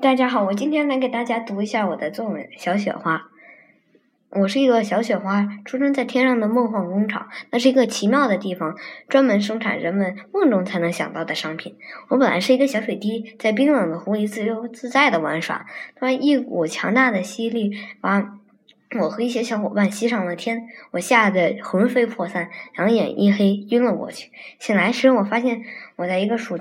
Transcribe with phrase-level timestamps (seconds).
[0.00, 3.16] 大家好，我今天来给大家读一下我的作文《小雪花》。
[4.30, 8.76] 我是一个小雪花，出生在天上的梦幻工厂，那是一个奇妙的地方，
[9.08, 11.76] 专门生产人们梦中才能想到的商品。
[12.10, 15.66] 我本来是一个小水滴，在冰冷的湖里自由自在的玩耍。
[15.96, 18.38] 突然，一股强大的吸力把
[19.00, 24.30] 我和一些小伙伴吸上了天，我吓得魂飞魄散，两眼一黑，晕了过去。
[24.60, 25.62] 醒来时，我发现
[25.96, 26.56] 我在一个储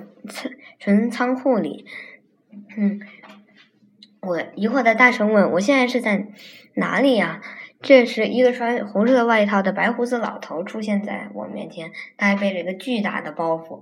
[0.79, 1.85] 存仓库里。
[2.77, 3.01] 嗯，
[4.21, 6.27] 我疑惑的大声问：“我现在是在
[6.75, 7.41] 哪里呀？”
[7.81, 13.82] 这时，一个穿红色外套的白胡子老头出现在我面前，他还背着一个巨大的包袱。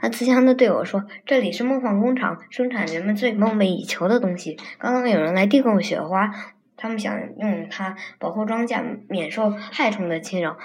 [0.00, 4.58] 他慈祥的对我说：“这里是梦幻工厂，生产人们最梦寐以求的东西。
[4.78, 6.30] 刚刚有人来订购雪花，
[6.76, 10.58] 他们想用它保护庄稼免受害虫的侵扰。”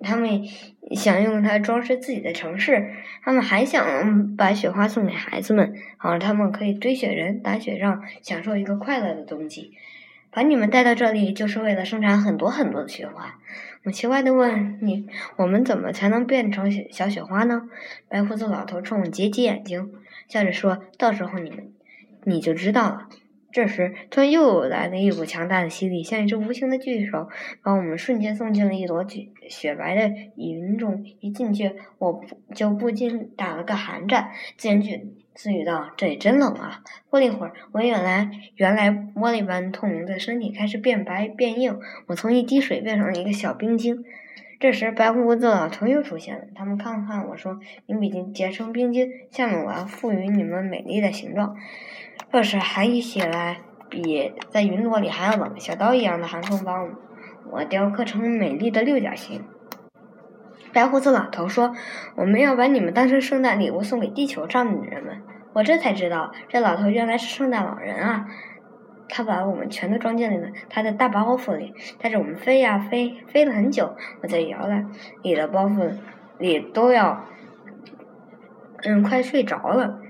[0.00, 0.42] 他们
[0.92, 9.72] 想用它装饰自己的城市，他们还想把雪花送给孩子们，好让他们可以堆雪人、打雪仗，享受一个快乐的冬季。
[10.30, 13.38] 把你们带到这里，就是为了生产很多很多的雪花。
[13.84, 17.68] 我奇怪的问你：“我们怎么才能变成小雪花呢？”
[18.08, 19.92] 白胡子老头冲我挤挤眼睛，
[20.26, 21.72] 笑着说：“到时候你们
[22.24, 23.08] 你就知道了。”
[23.54, 27.28] 这时，突然又来了一股强大的吸力，像一只无形的巨手，
[27.62, 31.04] 把我们瞬间送进了一朵雪雪白的云中。
[31.20, 32.20] 一进去，我
[32.52, 44.04] 就不禁打了个寒战，自言自语道：“这里真冷啊！”过了一会儿，我原来原来玻璃般透明的身体开始变白变硬，我从一滴水变成了一个小冰晶。
[44.64, 46.44] 这时，白胡子老头又出现了。
[46.54, 51.54] 他们看了看我说：“你们已经结成冰晶，下面我要赋予你们美丽的形状。”
[52.32, 53.58] 这时，寒意袭来
[53.90, 56.82] 比在云朵里还要冷，小刀一样的寒风把
[57.50, 59.44] 我雕刻成美丽的六角形。
[60.72, 61.74] 白胡子老头说
[62.16, 65.20] ：“我们要把你们当成圣诞礼物送给地球上的女人们。”
[65.52, 68.24] 我这才知道，这老头原来是圣诞老人啊。
[69.08, 73.94] 他把我们全都装进了他的大包袱里，带着我们飞呀飞，飞了很久。
[74.22, 74.90] 我在摇篮
[75.22, 75.90] 里的包袱
[76.38, 77.24] 里都要，
[78.82, 80.00] 嗯，快睡着了。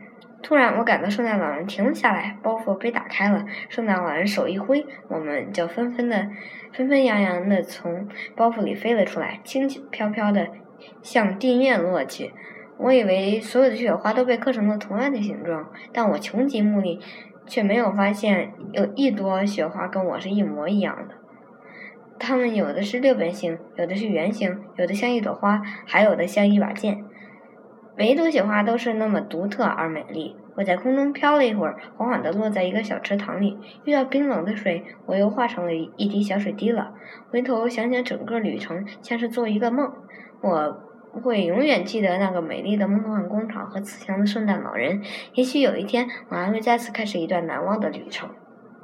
[0.43, 3.47] 突然，我感到圣诞老人停了下来，包袱被打开了。
[3.71, 6.29] 圣诞老人手一挥，我们就纷纷的、
[6.73, 8.07] 纷纷扬扬的从
[8.37, 10.49] 包袱里飞了出来，轻轻飘飘的
[11.03, 12.33] 向地面落去。
[12.77, 17.01] 我以为所有的雪花都被刻成了同样的形状，但我穷极目力。
[17.47, 21.15] 却没有发现有一朵雪花跟我是一模一样的。
[22.19, 27.05] 它们有的是六边形，有的是圆形，有的像一朵花，还有的像一把剑。
[27.97, 30.37] 每一朵雪花都是那么独特而美丽。
[30.57, 33.59] 我在空中飘了一会儿，缓缓地落在一个小池塘里。
[33.85, 36.95] 遇到冰冷的水，我又化成了一滴小水滴了。
[37.31, 39.93] 回头想想整个旅程，像是做一个梦。
[40.41, 40.94] 我。
[41.21, 45.03] 会永远记得那个美丽的梦幻工厂和慈祥的圣诞老人。
[45.35, 48.29] 也许有一天，我还会再次开始一段难忘的旅程。